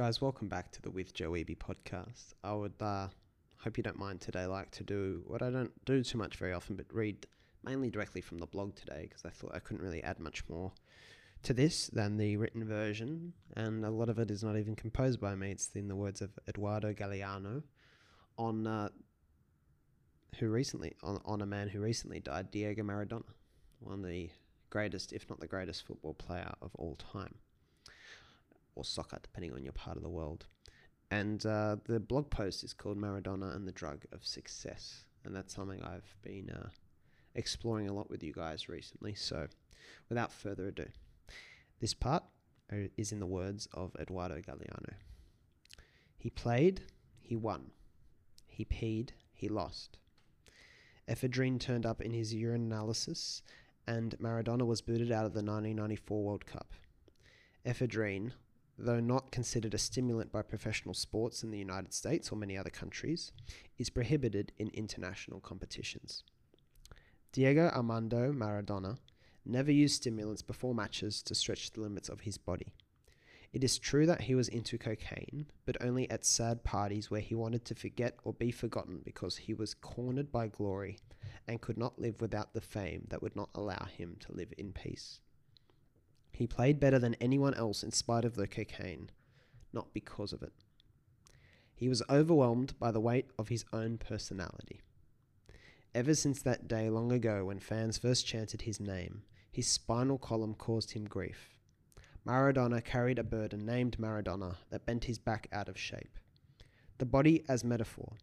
[0.00, 0.18] guys?
[0.18, 2.32] Welcome back to the With Joe Eby podcast.
[2.42, 3.08] I would uh,
[3.58, 4.46] hope you don't mind today.
[4.46, 7.26] Like to do what I don't do too much very often, but read
[7.62, 10.72] mainly directly from the blog today because I thought I couldn't really add much more
[11.42, 15.20] to this than the written version, and a lot of it is not even composed
[15.20, 15.50] by me.
[15.50, 17.62] It's in the words of Eduardo Galeano
[18.38, 18.88] on uh,
[20.38, 23.24] who recently on, on a man who recently died, Diego Maradona,
[23.80, 24.30] one of the
[24.70, 27.34] greatest, if not the greatest, football player of all time,
[28.80, 30.46] or soccer, depending on your part of the world.
[31.10, 35.54] And uh, the blog post is called Maradona and the Drug of Success, and that's
[35.54, 36.68] something I've been uh,
[37.34, 39.14] exploring a lot with you guys recently.
[39.14, 39.48] So,
[40.08, 40.86] without further ado,
[41.80, 42.22] this part
[42.72, 44.94] uh, is in the words of Eduardo Galeano.
[46.16, 46.82] He played,
[47.20, 47.72] he won.
[48.46, 49.98] He peed, he lost.
[51.08, 53.42] Ephedrine turned up in his urine analysis,
[53.86, 56.72] and Maradona was booted out of the 1994 World Cup.
[57.66, 58.32] Ephedrine,
[58.80, 62.70] though not considered a stimulant by professional sports in the United States or many other
[62.70, 63.32] countries,
[63.78, 66.24] is prohibited in international competitions.
[67.32, 68.98] Diego Armando Maradona
[69.44, 72.72] never used stimulants before matches to stretch the limits of his body.
[73.52, 77.34] It is true that he was into cocaine, but only at sad parties where he
[77.34, 80.98] wanted to forget or be forgotten because he was cornered by glory
[81.48, 84.72] and could not live without the fame that would not allow him to live in
[84.72, 85.20] peace.
[86.40, 89.10] He played better than anyone else in spite of the cocaine,
[89.74, 90.54] not because of it.
[91.74, 94.80] He was overwhelmed by the weight of his own personality.
[95.94, 99.20] Ever since that day long ago when fans first chanted his name,
[99.52, 101.58] his spinal column caused him grief.
[102.26, 106.18] Maradona carried a burden named Maradona that bent his back out of shape.
[106.96, 108.14] The body as metaphor.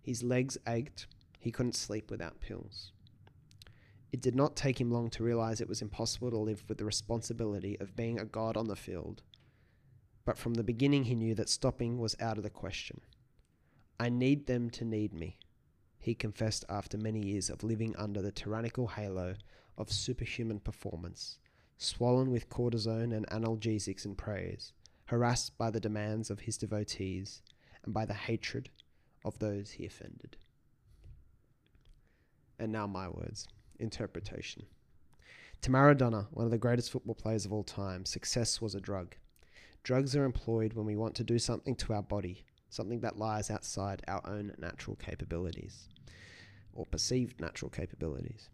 [0.00, 1.08] His legs ached.
[1.38, 2.92] He couldn't sleep without pills.
[4.16, 6.86] It did not take him long to realize it was impossible to live with the
[6.86, 9.22] responsibility of being a god on the field.
[10.24, 13.02] But from the beginning, he knew that stopping was out of the question.
[14.00, 15.36] I need them to need me,
[15.98, 19.34] he confessed after many years of living under the tyrannical halo
[19.76, 21.36] of superhuman performance
[21.76, 24.72] swollen with cortisone and analgesics and praise,
[25.04, 27.42] harassed by the demands of his devotees
[27.84, 28.70] and by the hatred
[29.26, 30.38] of those he offended.
[32.58, 33.46] And now my words
[33.80, 34.66] interpretation.
[35.62, 39.16] To Maradona, one of the greatest football players of all time, success was a drug.
[39.82, 43.50] Drugs are employed when we want to do something to our body, something that lies
[43.50, 45.88] outside our own natural capabilities,
[46.72, 48.48] or perceived natural capabilities.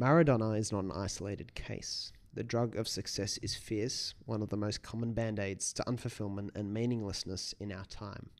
[0.00, 2.12] Maradona is not an isolated case.
[2.34, 6.50] The drug of success is fierce, one of the most common band aids to unfulfillment
[6.54, 8.30] and meaninglessness in our time.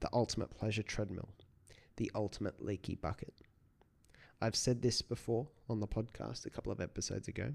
[0.00, 1.30] The ultimate pleasure treadmill,
[1.96, 3.34] the ultimate leaky bucket.
[4.42, 7.52] I've said this before on the podcast a couple of episodes ago.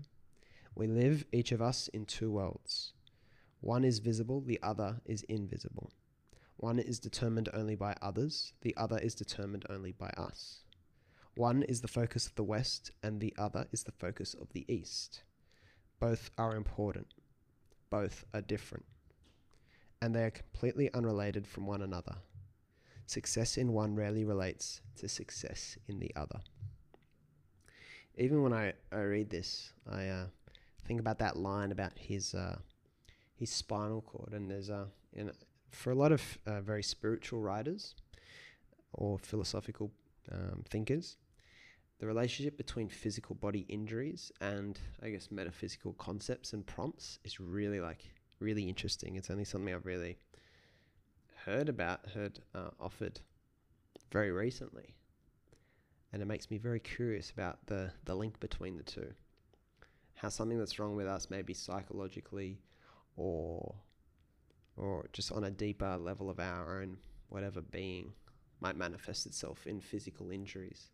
[0.75, 2.93] We live, each of us, in two worlds.
[3.59, 5.91] One is visible, the other is invisible.
[6.57, 10.59] One is determined only by others, the other is determined only by us.
[11.33, 14.71] One is the focus of the West, and the other is the focus of the
[14.71, 15.23] East.
[15.99, 17.15] Both are important.
[17.89, 18.85] Both are different.
[20.03, 22.17] And they are completely unrelated from one another.
[23.07, 26.41] Success in one rarely relates to success in the other.
[28.17, 30.25] Even when I, I read this, I uh,
[30.85, 32.57] think about that line about his uh,
[33.35, 35.31] his spinal cord, and there's a in,
[35.69, 37.95] for a lot of uh, very spiritual writers
[38.93, 39.91] or philosophical
[40.31, 41.17] um, thinkers,
[41.99, 47.81] the relationship between physical body injuries and I guess metaphysical concepts and prompts is really
[47.81, 48.05] like
[48.39, 49.15] really interesting.
[49.15, 50.17] It's only something I've really
[51.45, 53.19] heard about, heard uh, offered
[54.11, 54.95] very recently,
[56.15, 59.13] and it makes me very curious about the the link between the two.
[60.15, 62.57] How something that's wrong with us, maybe psychologically,
[63.15, 63.75] or
[64.77, 66.97] or just on a deeper level of our own
[67.29, 68.13] whatever being,
[68.61, 70.89] might manifest itself in physical injuries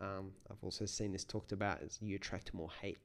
[0.00, 2.98] um, I've also seen this talked about as you attract more hate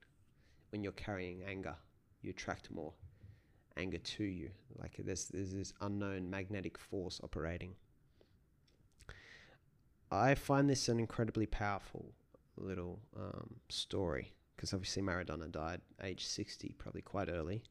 [0.71, 1.75] when you're carrying anger.
[2.21, 2.93] You attract more
[3.77, 4.49] anger to you.
[4.79, 7.75] Like there's, there's this unknown magnetic force operating.
[10.11, 12.13] I find this an incredibly powerful
[12.57, 17.63] little um, story because obviously Maradona died age 60, probably quite early,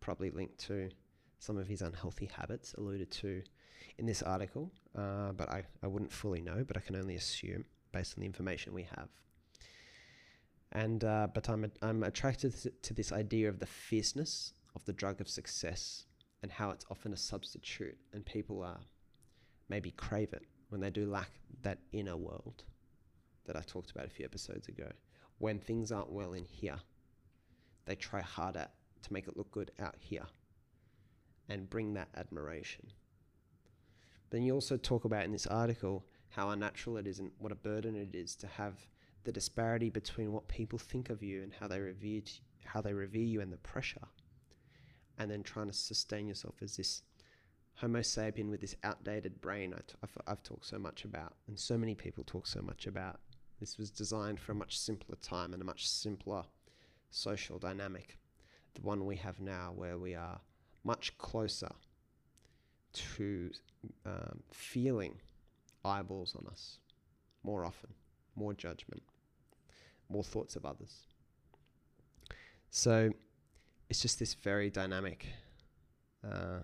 [0.00, 0.90] probably linked to
[1.38, 3.42] some of his unhealthy habits alluded to
[3.98, 7.64] in this article, uh, but I, I wouldn't fully know, but I can only assume
[7.92, 9.08] based on the information we have.
[10.72, 15.20] And uh, but I'm I'm attracted to this idea of the fierceness of the drug
[15.20, 16.06] of success
[16.42, 18.80] and how it's often a substitute, and people are
[19.68, 20.42] maybe crave it
[20.74, 21.30] when they do lack
[21.62, 22.64] that inner world
[23.44, 24.90] that I talked about a few episodes ago.
[25.38, 26.80] When things aren't well in here,
[27.84, 28.66] they try harder
[29.02, 30.26] to make it look good out here.
[31.48, 32.86] and bring that admiration.
[34.30, 37.54] Then you also talk about in this article how unnatural it is and what a
[37.54, 38.86] burden it is to have
[39.24, 42.94] the disparity between what people think of you and how they revere t- how they
[42.94, 44.08] revere you and the pressure,
[45.18, 47.02] and then trying to sustain yourself as this
[47.76, 49.94] Homo sapien with this outdated brain i t-
[50.26, 53.20] I've, talked so much about, and so many people talk so much about.
[53.60, 56.44] This was designed for a much simpler time and a much simpler
[57.10, 58.18] social dynamic,
[58.74, 60.40] the one we have now, where we are
[60.84, 61.70] much closer
[62.92, 63.50] to
[64.06, 65.16] um, feeling
[65.84, 66.78] eyeballs on us
[67.42, 67.90] more often,
[68.36, 69.02] more judgment,
[70.08, 71.06] more thoughts of others.
[72.70, 73.10] So
[73.88, 75.26] it's just this very dynamic,
[76.24, 76.60] uh,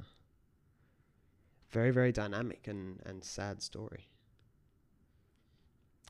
[1.71, 4.09] very, very dynamic and, and sad story.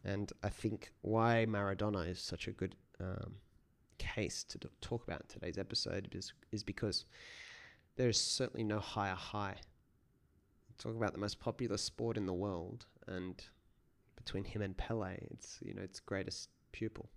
[0.04, 3.34] And I think why Maradona is such a good um,
[3.98, 7.04] case to talk about in today's episode is, is because
[7.96, 9.56] there is certainly no higher high.
[10.78, 13.42] Talk about the most popular sport in the world, and
[14.16, 17.10] between him and Pele, it's you know its greatest pupil.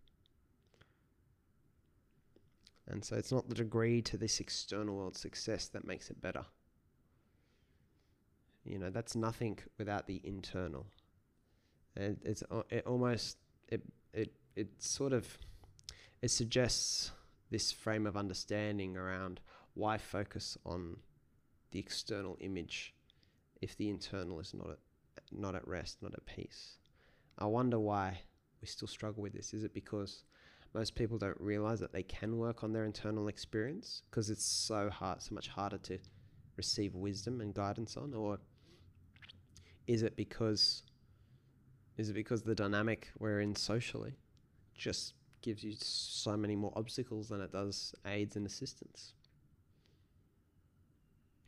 [2.87, 6.43] And so it's not the degree to this external world success that makes it better.
[8.65, 10.85] You know, that's nothing without the internal.
[11.95, 13.37] And it's uh, it almost
[13.67, 13.81] it
[14.13, 15.37] it it sort of
[16.21, 17.11] it suggests
[17.51, 19.41] this frame of understanding around
[19.73, 20.97] why focus on
[21.71, 22.93] the external image
[23.61, 24.79] if the internal is not at,
[25.31, 26.77] not at rest, not at peace.
[27.37, 28.21] I wonder why
[28.61, 29.53] we still struggle with this.
[29.53, 30.23] Is it because
[30.73, 34.89] most people don't realize that they can work on their internal experience because it's so
[34.89, 35.99] hard, so much harder to
[36.57, 38.39] receive wisdom and guidance on, or
[39.87, 40.83] is it because
[41.97, 44.13] is it because the dynamic we're in socially
[44.75, 49.13] just gives you so many more obstacles than it does aids and assistance?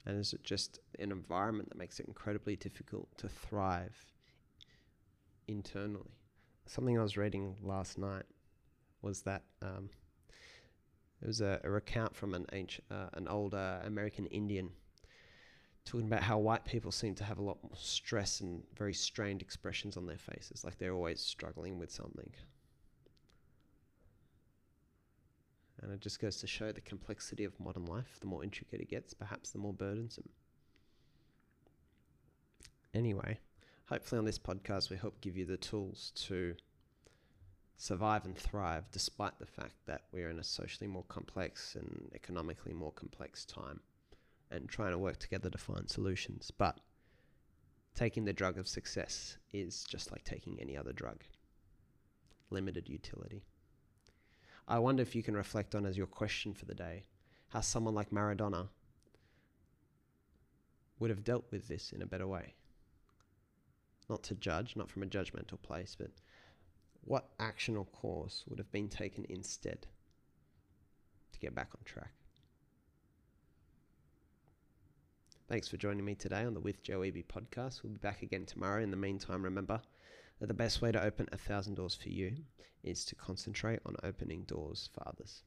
[0.06, 4.06] And is it just an environment that makes it incredibly difficult to thrive
[5.48, 6.12] internally?
[6.68, 8.26] Something I was reading last night
[9.02, 9.90] was that um,
[11.22, 14.70] it was a, a, recount from an ancient, uh, an older American Indian
[15.86, 19.42] talking about how white people seem to have a lot more stress and very strained
[19.42, 22.32] expressions on their faces, like they're always struggling with something.
[25.82, 28.18] And it just goes to show the complexity of modern life.
[28.20, 30.30] The more intricate it gets, perhaps the more burdensome.
[32.96, 33.40] Anyway,
[33.86, 36.56] hopefully on this podcast, we help give you the tools to
[37.78, 42.74] survive and thrive despite the fact that we're in a socially more complex and economically
[42.74, 43.82] more complex time
[44.52, 46.52] and trying to work together to find solutions.
[46.58, 46.80] But
[47.94, 51.24] taking the drug of success is just like taking any other drug
[52.50, 53.44] limited utility.
[54.68, 57.04] I wonder if you can reflect on as your question for the day
[57.50, 58.68] how someone like Maradona
[61.00, 62.56] would have dealt with this in a better way.
[64.10, 66.12] Not to judge, not from a judgmental place, but
[67.04, 69.88] what action or course would have been taken instead
[71.32, 72.14] to get back on track?
[75.48, 77.84] Thanks for joining me today on the With Joe Eby podcast.
[77.84, 78.82] We'll be back again tomorrow.
[78.82, 79.80] In the meantime, remember
[80.40, 82.38] that the best way to open a thousand doors for you
[82.84, 85.44] is to concentrate on opening doors for others.